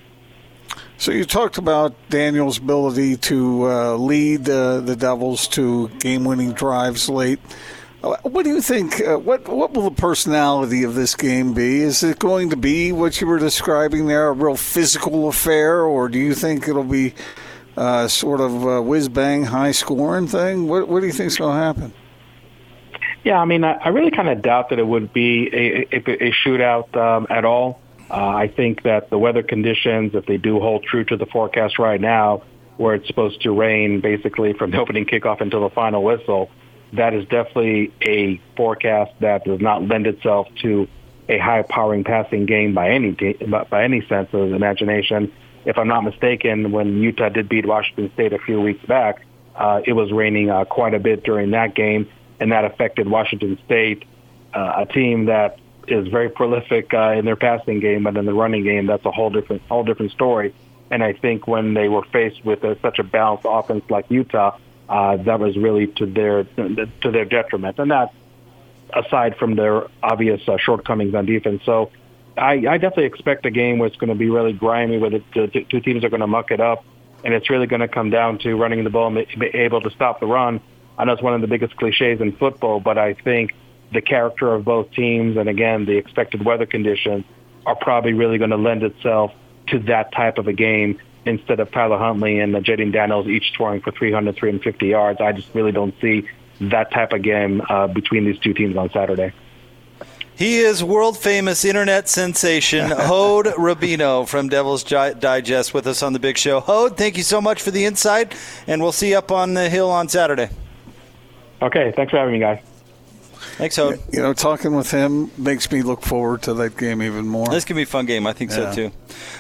So 0.97 1.13
you 1.13 1.25
talked 1.25 1.59
about 1.59 1.95
Daniel's 2.09 2.59
ability 2.59 3.17
to 3.17 3.67
uh, 3.67 3.97
lead 3.97 4.49
uh, 4.49 4.81
the 4.81 4.97
Devils 4.97 5.49
to 5.49 5.89
game-winning 5.99 6.53
drives 6.53 7.09
late. 7.09 7.41
Uh, 8.03 8.17
what 8.23 8.45
do 8.45 8.51
you 8.51 8.61
think? 8.61 9.01
Uh, 9.01 9.19
what 9.19 9.49
what 9.49 9.73
will 9.73 9.91
the 9.91 9.91
personality 9.91 10.83
of 10.83 10.95
this 10.95 11.15
game 11.15 11.55
be? 11.55 11.81
Is 11.81 12.03
it 12.03 12.19
going 12.19 12.51
to 12.51 12.57
be 12.57 12.93
what 12.93 13.21
you 13.21 13.27
were 13.27 13.39
describing 13.39 14.07
there, 14.07 14.29
a 14.29 14.33
real 14.33 14.57
physical 14.57 15.29
affair, 15.29 15.81
or 15.81 16.09
do 16.09 16.19
you 16.19 16.35
think 16.35 16.69
it'll 16.69 16.85
be 16.85 17.15
uh, 17.77 18.07
sort 18.07 18.41
of 18.41 18.65
a 18.65 18.83
whiz 18.83 19.09
bang, 19.09 19.45
high 19.45 19.73
scoring 19.73 20.27
thing? 20.27 20.69
What 20.69 20.87
what 20.87 21.01
do 21.01 21.07
you 21.07 21.13
think 21.13 21.29
is 21.29 21.39
going 21.39 21.57
to 21.57 21.63
happen? 21.63 21.93
Yeah, 23.25 23.41
I 23.41 23.47
mean, 23.47 23.65
I, 23.65 23.73
I 23.73 23.89
really 23.89 24.11
kind 24.11 24.29
of 24.29 24.43
doubt 24.43 24.69
that 24.69 24.79
it 24.79 24.87
would 24.87 25.13
be 25.15 25.49
a, 25.51 25.97
a, 25.97 26.29
a 26.29 26.33
shootout 26.33 26.95
um, 26.95 27.27
at 27.31 27.47
all. 27.47 27.81
Uh, 28.15 28.29
I 28.29 28.47
think 28.47 28.85
that 28.85 29.11
the 29.11 29.19
weather 29.19 29.43
conditions, 29.43 30.15
if 30.15 30.25
they 30.27 30.37
do 30.37 30.61
hold 30.61 30.85
true 30.85 31.03
to 31.07 31.17
the 31.17 31.27
forecast 31.27 31.81
right 31.81 32.01
now, 32.01 32.45
where 32.77 32.95
it's 32.95 33.09
supposed 33.09 33.43
to 33.43 33.51
rain 33.51 34.01
basically 34.01 34.53
from 34.53 34.71
the 34.71 34.79
opening 34.81 35.05
kickoff 35.05 35.41
until 35.41 35.63
the 35.63 35.75
final 35.75 36.05
whistle, 36.05 36.49
that 36.93 37.13
is 37.13 37.25
definitely 37.25 37.93
a 38.03 38.41
forecast 38.57 39.11
that 39.19 39.45
does 39.45 39.61
not 39.61 39.83
lend 39.83 40.07
itself 40.07 40.47
to 40.63 40.87
a 41.29 41.39
high-powering 41.39 42.05
passing 42.05 42.47
game 42.47 42.73
by 42.73 42.91
any 42.91 43.11
by 43.69 43.83
any 43.83 44.07
sense 44.07 44.29
of 44.33 44.53
imagination. 44.53 45.33
If 45.65 45.77
I'm 45.77 45.89
not 45.89 46.03
mistaken, 46.03 46.71
when 46.71 46.99
Utah 46.99 47.31
did 47.31 47.49
beat 47.49 47.67
Washington 47.67 48.13
State 48.15 48.33
a 48.33 48.39
few 48.39 48.61
weeks 48.61 48.85
back, 48.87 49.27
uh, 49.57 49.81
it 49.85 49.95
was 49.95 50.13
raining 50.13 50.51
uh, 50.51 50.67
quite 50.67 50.95
a 50.95 51.01
bit 51.01 51.25
during 51.25 51.51
that 51.51 51.75
game, 51.75 52.09
and 52.39 52.53
that 52.53 52.65
affected 52.65 53.09
Washington 53.09 53.59
State, 53.65 54.05
uh, 54.55 54.85
a 54.87 54.87
team 54.87 55.25
that 55.25 55.59
is 55.89 56.09
very 56.09 56.29
prolific 56.29 56.93
uh, 56.95 57.13
in 57.13 57.25
their 57.25 57.37
passing 57.37 57.81
game, 57.81 58.05
but 58.05 58.17
in 58.17 58.25
the 58.25 58.35
running 58.35 58.65
game, 58.65 58.87
that's 58.87 59.05
a 59.05 59.11
whole 59.11 59.31
different 59.31 59.63
whole 59.63 59.85
different 59.85 60.13
story. 60.13 60.55
And 60.91 61.03
I 61.03 61.13
think 61.13 61.47
when 61.47 61.75
they 61.75 61.89
were 61.89 62.05
faced 62.05 62.45
with 62.45 62.63
a, 62.65 62.79
such 62.81 62.99
a 62.99 63.05
balanced 63.05 63.47
offense 63.49 63.85
like 63.89 64.11
Utah, 64.11 64.59
uh, 64.89 65.17
that 65.17 65.41
was 65.41 65.57
really 65.57 65.87
to 65.99 66.07
their 66.07 66.45
to 66.45 67.11
their 67.11 67.25
detriment. 67.25 67.79
And 67.79 67.91
that 67.91 68.13
aside 68.93 69.37
from 69.37 69.57
their 69.57 69.87
obvious 70.03 70.41
uh, 70.49 70.57
shortcomings 70.59 71.15
on 71.15 71.27
defense. 71.27 71.63
So 71.65 71.91
I, 72.37 72.53
I 72.53 72.79
definitely 72.79 73.07
expect 73.07 73.47
a 73.47 73.51
game 73.51 73.79
where 73.79 73.87
it's 73.87 73.97
going 73.97 74.09
to 74.09 74.15
be 74.15 74.31
really 74.31 74.53
grimy, 74.53 74.99
where 74.99 75.11
the, 75.11 75.23
the 75.35 75.67
two 75.69 75.81
teams 75.81 76.05
are 76.05 76.11
going 76.11 76.21
to 76.21 76.27
muck 76.27 76.51
it 76.51 76.61
up, 76.61 76.85
and 77.25 77.35
it's 77.35 77.51
really 77.51 77.67
going 77.67 77.81
to 77.81 77.89
come 77.89 78.11
down 78.11 78.39
to 78.41 78.55
running 78.55 78.85
the 78.85 78.91
ball 78.91 79.17
and 79.17 79.27
be 79.39 79.47
able 79.47 79.81
to 79.81 79.91
stop 79.91 80.21
the 80.21 80.27
run. 80.27 80.61
I 80.97 81.05
know 81.05 81.13
it's 81.13 81.23
one 81.23 81.35
of 81.35 81.41
the 81.41 81.47
biggest 81.47 81.77
cliches 81.77 82.21
in 82.21 82.37
football, 82.37 82.81
but 82.81 82.99
I 82.99 83.15
think 83.15 83.53
the 83.95 84.03
character 84.03 84.53
of 84.53 84.65
both 84.65 84.91
teams 84.93 85.37
and 85.37 85.49
again 85.49 85.87
the 85.87 85.97
expected 85.97 86.45
weather 86.45 86.67
conditions 86.67 87.25
are 87.65 87.77
probably 87.77 88.13
really 88.13 88.37
going 88.37 88.51
to 88.51 88.57
lend 88.57 88.83
itself 88.83 89.33
to 89.69 89.79
that 89.79 90.13
type 90.13 90.37
of 90.37 90.47
a 90.47 90.53
game 90.53 91.01
instead 91.25 91.61
of 91.61 91.71
Tyler 91.71 91.99
Huntley 91.99 92.41
and 92.41 92.55
Jayden 92.55 92.93
Daniels 92.93 93.27
each 93.27 93.53
scoring 93.53 93.81
for 93.81 93.91
300, 93.93 94.37
350 94.37 94.87
yards. 94.87 95.21
I 95.21 95.33
just 95.33 95.49
really 95.55 95.73
don't 95.73 95.95
see 96.01 96.29
that 96.61 96.91
type 96.93 97.13
of 97.13 97.23
game 97.23 97.63
uh, 97.69 97.87
between 97.87 98.25
these 98.25 98.39
two 98.39 98.53
teams 98.53 98.77
on 98.77 98.91
Saturday. 98.91 99.33
He 100.37 100.59
is 100.59 100.83
world 100.83 101.17
famous 101.17 101.65
internet 101.65 102.09
sensation 102.09 102.91
Hod 102.91 103.47
Rabino 103.47 104.27
from 104.27 104.49
Devils 104.49 104.83
Digest 104.83 105.73
with 105.73 105.87
us 105.87 106.03
on 106.03 106.13
the 106.13 106.19
Big 106.19 106.37
Show. 106.37 106.61
Hod, 106.61 106.97
thank 106.97 107.17
you 107.17 107.23
so 107.23 107.41
much 107.41 107.63
for 107.63 107.71
the 107.71 107.85
insight, 107.85 108.35
and 108.67 108.83
we'll 108.83 108.93
see 108.93 109.11
you 109.11 109.19
up 109.19 109.31
on 109.31 109.55
the 109.55 109.71
hill 109.71 109.91
on 109.91 110.09
Saturday. 110.09 110.51
Okay, 111.63 111.93
thanks 111.97 112.11
for 112.11 112.19
having 112.19 112.35
me, 112.35 112.41
guys. 112.41 112.74
Thanks, 113.57 113.77
Hod. 113.77 114.01
You 114.13 114.21
know, 114.21 114.33
talking 114.33 114.75
with 114.75 114.91
him 114.91 115.31
makes 115.39 115.71
me 115.71 115.83
look 115.83 116.03
forward 116.03 116.43
to 116.43 116.55
that 116.55 116.77
game 116.77 117.03
even 117.03 117.27
more. 117.27 117.47
This 117.49 117.65
can 117.65 117.77
be 117.77 117.83
a 117.83 117.87
fun 117.87 118.07
game. 118.07 118.27
I 118.27 118.33
think 118.33 118.51
yeah. 118.51 118.71
so 118.71 118.75
too. 118.75 118.93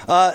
Uh, 0.08 0.32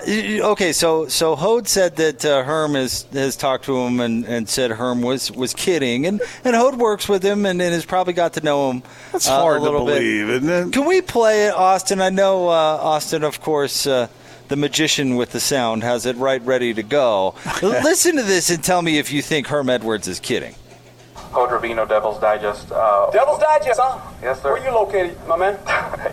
okay, 0.50 0.72
so 0.72 1.08
so 1.08 1.36
Hod 1.36 1.68
said 1.68 1.96
that 1.96 2.24
uh, 2.24 2.42
Herm 2.42 2.74
has 2.74 3.06
has 3.12 3.36
talked 3.36 3.64
to 3.64 3.76
him 3.78 4.00
and, 4.00 4.24
and 4.26 4.48
said 4.48 4.70
Herm 4.72 5.02
was, 5.02 5.30
was 5.32 5.54
kidding, 5.54 6.06
and 6.06 6.20
and 6.44 6.54
Hod 6.54 6.78
works 6.78 7.08
with 7.08 7.22
him 7.22 7.46
and, 7.46 7.60
and 7.60 7.72
has 7.72 7.84
probably 7.84 8.12
got 8.12 8.34
to 8.34 8.40
know 8.40 8.70
him. 8.70 8.82
That's 9.12 9.28
uh, 9.28 9.40
hard 9.40 9.58
a 9.58 9.62
little 9.62 9.86
to 9.86 9.92
believe, 9.92 10.26
bit. 10.26 10.42
isn't 10.42 10.68
it? 10.68 10.72
Can 10.72 10.86
we 10.86 11.00
play 11.00 11.46
it, 11.46 11.54
Austin? 11.54 12.00
I 12.00 12.10
know 12.10 12.48
uh, 12.48 12.52
Austin, 12.52 13.24
of 13.24 13.40
course 13.40 13.86
uh, 13.86 14.08
the 14.48 14.56
magician 14.56 15.14
with 15.14 15.30
the 15.30 15.40
sound 15.40 15.82
has 15.84 16.04
it 16.06 16.16
right 16.16 16.42
ready 16.42 16.74
to 16.74 16.82
go. 16.82 17.34
Listen 17.62 18.16
to 18.16 18.22
this 18.22 18.50
and 18.50 18.62
tell 18.62 18.82
me 18.82 18.98
if 18.98 19.12
you 19.12 19.22
think 19.22 19.46
Herm 19.46 19.70
Edwards 19.70 20.08
is 20.08 20.20
kidding. 20.20 20.54
Coach 21.32 21.50
Rabino, 21.50 21.88
Devils 21.88 22.18
Digest. 22.20 22.72
Uh, 22.72 23.10
Devils 23.10 23.38
Digest, 23.38 23.80
huh? 23.82 24.00
Yes, 24.22 24.42
sir. 24.42 24.52
Where 24.52 24.64
you 24.64 24.70
located, 24.70 25.16
my 25.26 25.36
man? 25.36 25.58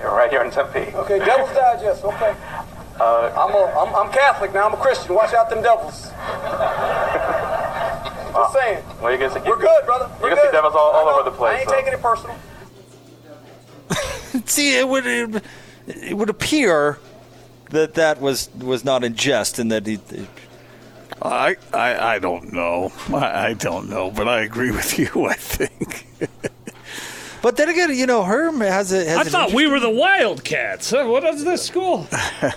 right 0.04 0.30
here 0.30 0.44
in 0.44 0.52
Tempe. 0.52 0.94
Okay, 0.96 1.20
Devils 1.20 1.54
Digest. 1.54 2.04
Okay. 2.04 2.36
Uh, 3.00 3.32
I'm, 3.36 3.54
a, 3.54 3.74
I'm, 3.80 3.96
I'm 3.96 4.12
Catholic 4.12 4.54
now. 4.54 4.68
I'm 4.68 4.74
a 4.74 4.78
Christian. 4.78 5.16
Watch 5.16 5.34
out, 5.34 5.50
them 5.50 5.62
devils. 5.62 6.12
Just 8.38 8.56
uh, 8.56 8.62
saying. 8.62 8.84
Well, 9.02 9.12
you 9.12 9.18
can 9.18 9.32
see, 9.32 9.40
We're 9.48 9.58
good, 9.58 9.86
brother. 9.86 10.10
We're 10.22 10.30
you 10.30 10.36
can 10.36 10.46
see 10.46 10.52
devils 10.52 10.76
all, 10.76 10.92
all 10.92 11.08
over 11.08 11.30
the 11.30 11.36
place. 11.36 11.58
I 11.58 11.60
ain't 11.62 11.70
so. 11.70 11.76
taking 11.76 11.94
it 11.94 12.02
personal. 12.02 12.36
see, 14.46 14.78
it 14.78 14.88
would 14.88 15.06
it, 15.08 15.44
it 15.88 16.16
would 16.16 16.30
appear 16.30 17.00
that 17.72 17.96
that 17.96 18.22
was 18.22 18.50
was 18.60 18.86
not 18.86 19.04
in 19.04 19.16
jest 19.16 19.58
and 19.58 19.72
that 19.72 19.88
he 19.88 20.00
I, 21.28 21.56
I, 21.74 22.16
I 22.16 22.20
don't 22.20 22.54
know. 22.54 22.92
I, 23.10 23.48
I 23.50 23.54
don't 23.54 23.90
know, 23.90 24.12
but 24.12 24.28
I 24.28 24.42
agree 24.42 24.72
with 24.72 24.98
you. 25.16 25.26
I 25.26 25.34
think. 25.34 26.08
But 27.42 27.56
then 27.56 27.70
again, 27.70 27.96
you 27.96 28.06
know, 28.06 28.24
Herm 28.24 28.60
has 28.62 28.92
a. 28.92 29.06
Has 29.06 29.20
I 29.20 29.24
thought 29.24 29.54
we 29.54 29.68
were 29.68 29.80
the 29.80 29.90
Wildcats. 29.90 30.92
What 30.92 31.24
is 31.24 31.44
this 31.44 31.64
school? 31.64 32.04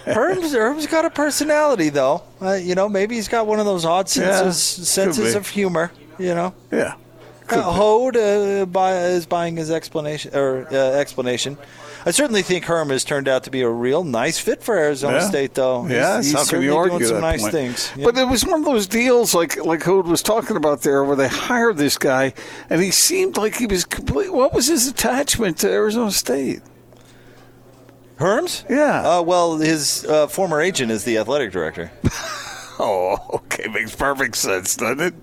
Herm's 0.04 0.52
Herm's 0.52 0.86
got 0.86 1.04
a 1.04 1.10
personality, 1.10 1.90
though. 1.90 2.22
Uh, 2.40 2.54
you 2.54 2.74
know, 2.74 2.88
maybe 2.88 3.14
he's 3.14 3.28
got 3.28 3.46
one 3.46 3.60
of 3.60 3.66
those 3.66 3.84
odd 3.84 4.08
senses 4.08 4.78
yeah, 4.78 4.84
senses 4.84 5.34
of 5.34 5.48
humor. 5.48 5.92
You 6.18 6.34
know. 6.34 6.54
Yeah. 6.72 6.94
Uh, 7.52 7.72
Hod 7.72 8.16
uh, 8.16 8.66
buy, 8.66 8.96
is 9.06 9.26
buying 9.26 9.56
his 9.56 9.70
explanation 9.70 10.34
or 10.34 10.66
uh, 10.70 10.74
explanation. 10.74 11.56
I 12.06 12.12
certainly 12.12 12.42
think 12.42 12.64
Herm 12.64 12.88
has 12.90 13.04
turned 13.04 13.28
out 13.28 13.44
to 13.44 13.50
be 13.50 13.60
a 13.60 13.68
real 13.68 14.04
nice 14.04 14.38
fit 14.38 14.62
for 14.62 14.76
Arizona 14.76 15.18
yeah. 15.18 15.28
State, 15.28 15.54
though. 15.54 15.86
Yeah, 15.86 16.16
he's, 16.16 16.32
he's 16.32 16.48
certainly 16.48 16.68
doing 16.68 17.04
some 17.04 17.20
nice 17.20 17.42
point. 17.42 17.52
things. 17.52 17.92
Yeah. 17.96 18.06
But 18.06 18.16
it 18.16 18.26
was 18.26 18.46
one 18.46 18.60
of 18.60 18.64
those 18.64 18.86
deals, 18.86 19.34
like 19.34 19.62
like 19.64 19.82
Hod 19.82 20.06
was 20.06 20.22
talking 20.22 20.56
about 20.56 20.82
there, 20.82 21.04
where 21.04 21.16
they 21.16 21.28
hired 21.28 21.76
this 21.76 21.98
guy, 21.98 22.32
and 22.70 22.80
he 22.80 22.90
seemed 22.90 23.36
like 23.36 23.56
he 23.56 23.66
was 23.66 23.84
complete. 23.84 24.32
What 24.32 24.54
was 24.54 24.68
his 24.68 24.88
attachment 24.88 25.58
to 25.58 25.70
Arizona 25.70 26.10
State? 26.10 26.62
Herm's? 28.20 28.64
Yeah. 28.68 29.18
Uh, 29.18 29.22
well, 29.22 29.56
his 29.56 30.04
uh, 30.04 30.26
former 30.26 30.60
agent 30.60 30.90
is 30.90 31.04
the 31.04 31.18
athletic 31.18 31.52
director. 31.52 31.90
oh, 32.78 33.18
okay, 33.32 33.66
makes 33.68 33.96
perfect 33.96 34.36
sense, 34.36 34.76
doesn't 34.76 35.00
it? 35.00 35.14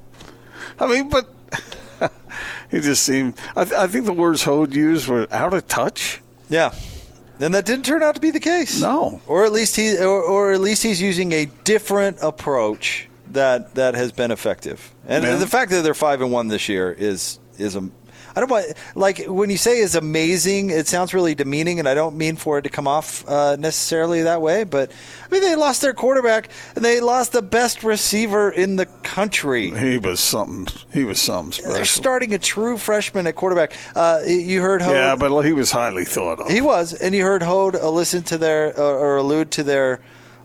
I 0.79 0.87
mean, 0.87 1.09
but 1.09 1.31
he 2.71 2.79
just 2.79 3.03
seemed. 3.03 3.35
I, 3.55 3.63
th- 3.63 3.75
I 3.75 3.87
think 3.87 4.05
the 4.05 4.13
words 4.13 4.43
Hod 4.43 4.73
used 4.73 5.07
were 5.07 5.27
out 5.31 5.53
of 5.53 5.67
touch. 5.67 6.21
Yeah. 6.49 6.73
And 7.39 7.53
that 7.53 7.65
didn't 7.65 7.85
turn 7.85 8.01
out 8.01 8.15
to 8.15 8.21
be 8.21 8.31
the 8.31 8.39
case. 8.39 8.81
No. 8.81 9.21
Or 9.27 9.45
at 9.45 9.51
least 9.51 9.75
he 9.75 9.97
or, 9.97 10.21
or 10.23 10.53
at 10.53 10.59
least 10.59 10.83
he's 10.83 11.01
using 11.01 11.31
a 11.33 11.45
different 11.63 12.17
approach 12.21 13.07
that 13.31 13.75
that 13.75 13.95
has 13.95 14.11
been 14.11 14.31
effective. 14.31 14.93
And 15.07 15.23
yeah. 15.23 15.35
the 15.35 15.47
fact 15.47 15.71
that 15.71 15.83
they're 15.83 15.93
5 15.93 16.21
and 16.21 16.31
1 16.31 16.47
this 16.47 16.67
year 16.67 16.91
is 16.91 17.39
is 17.57 17.75
a 17.75 17.89
I 18.37 18.39
don't 18.39 18.51
want 18.51 18.73
like 18.93 19.25
when 19.25 19.49
you 19.49 19.57
say 19.57 19.79
is 19.79 19.95
amazing, 19.95 20.69
it 20.69 20.85
sounds 20.85 21.11
really 21.11 21.33
demeaning, 21.33 21.79
and 21.79 21.89
I 21.89 21.95
don't 21.95 22.15
mean 22.15 22.35
for 22.35 22.59
it 22.59 22.61
to 22.61 22.69
come 22.69 22.87
off 22.87 23.27
uh, 23.27 23.55
necessarily 23.55 24.21
that 24.21 24.43
way. 24.43 24.63
But 24.63 24.91
I 25.25 25.33
mean, 25.33 25.41
they 25.41 25.55
lost 25.55 25.81
their 25.81 25.95
quarterback, 25.95 26.49
and 26.75 26.85
they 26.85 26.99
lost 26.99 27.31
the 27.31 27.41
best 27.41 27.83
receiver 27.83 28.51
in 28.51 28.75
the 28.75 28.85
country. 28.85 29.71
He 29.71 29.97
was 29.97 30.19
something. 30.19 30.67
He 30.93 31.03
was 31.03 31.19
something 31.19 31.53
special. 31.53 31.73
They're 31.73 31.85
starting 31.85 32.35
a 32.35 32.37
true 32.37 32.77
freshman 32.77 33.25
at 33.25 33.35
quarterback. 33.35 33.73
Uh, 33.95 34.21
you 34.27 34.61
heard 34.61 34.83
Hod. 34.83 34.91
Yeah, 34.91 35.15
but 35.15 35.41
he 35.41 35.53
was 35.53 35.71
highly 35.71 36.05
thought 36.05 36.39
of. 36.39 36.51
He 36.51 36.61
was, 36.61 36.93
and 36.93 37.15
you 37.15 37.23
heard 37.23 37.41
Hod 37.41 37.75
uh, 37.75 37.89
listen 37.89 38.21
to 38.25 38.37
their 38.37 38.79
uh, 38.79 38.83
or 38.83 39.17
allude 39.17 39.49
to 39.53 39.63
their 39.63 39.99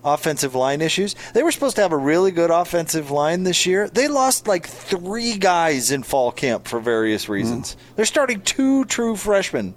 offensive 0.05 0.55
line 0.55 0.81
issues. 0.81 1.15
They 1.35 1.43
were 1.43 1.53
supposed 1.53 1.77
to 1.77 1.83
have 1.83 1.93
a 1.93 1.97
really 1.97 2.31
good 2.31 2.51
offensive 2.51 3.11
line 3.11 3.45
this 3.45 3.67
year. 3.67 3.89
They 3.89 4.09
lost 4.09 4.49
like 4.49 4.67
three 4.67 5.37
guys 5.37 5.91
in 5.91 6.03
fall 6.03 6.33
camp 6.33 6.67
for 6.67 6.81
various 6.81 7.29
reasons. 7.29 7.75
Mm. 7.75 7.97
They're 7.97 8.05
starting 8.05 8.41
two 8.41 8.85
true 8.87 9.17
freshmen. 9.17 9.75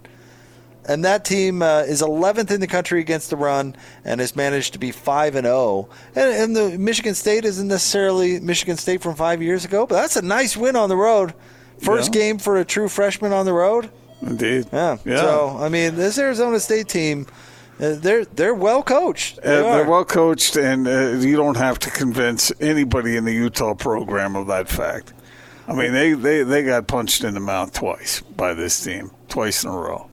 And 0.88 1.04
that 1.04 1.24
team 1.24 1.62
uh, 1.62 1.80
is 1.80 2.00
11th 2.00 2.52
in 2.52 2.60
the 2.60 2.68
country 2.68 3.00
against 3.00 3.30
the 3.30 3.36
run 3.36 3.74
and 4.04 4.20
has 4.20 4.36
managed 4.36 4.74
to 4.74 4.78
be 4.78 4.92
5 4.92 5.34
and 5.34 5.44
0. 5.44 5.88
And 6.14 6.54
the 6.54 6.78
Michigan 6.78 7.14
State 7.14 7.44
isn't 7.44 7.66
necessarily 7.66 8.38
Michigan 8.38 8.76
State 8.76 9.02
from 9.02 9.16
5 9.16 9.42
years 9.42 9.64
ago, 9.64 9.86
but 9.86 9.96
that's 9.96 10.16
a 10.16 10.22
nice 10.22 10.56
win 10.56 10.76
on 10.76 10.88
the 10.88 10.96
road. 10.96 11.34
First 11.78 12.14
yeah. 12.14 12.20
game 12.20 12.38
for 12.38 12.56
a 12.56 12.64
true 12.64 12.88
freshman 12.88 13.32
on 13.32 13.46
the 13.46 13.52
road. 13.52 13.90
Indeed. 14.22 14.66
Yeah. 14.72 14.96
yeah. 15.04 15.16
So, 15.16 15.56
I 15.58 15.68
mean, 15.68 15.96
this 15.96 16.18
Arizona 16.18 16.60
State 16.60 16.88
team 16.88 17.26
uh, 17.78 17.94
they're 17.96 18.24
they're 18.24 18.54
well 18.54 18.82
coached. 18.82 19.40
They 19.42 19.58
uh, 19.58 19.76
they're 19.76 19.88
well 19.88 20.04
coached, 20.04 20.56
and 20.56 20.88
uh, 20.88 21.10
you 21.18 21.36
don't 21.36 21.56
have 21.56 21.78
to 21.80 21.90
convince 21.90 22.52
anybody 22.60 23.16
in 23.16 23.24
the 23.24 23.32
Utah 23.32 23.74
program 23.74 24.34
of 24.36 24.46
that 24.46 24.68
fact. 24.68 25.12
I 25.68 25.74
mean, 25.74 25.92
they, 25.92 26.12
they, 26.12 26.42
they 26.44 26.62
got 26.62 26.86
punched 26.86 27.24
in 27.24 27.34
the 27.34 27.40
mouth 27.40 27.72
twice 27.72 28.20
by 28.20 28.54
this 28.54 28.82
team, 28.82 29.10
twice 29.28 29.64
in 29.64 29.70
a 29.70 29.76
row. 29.76 30.04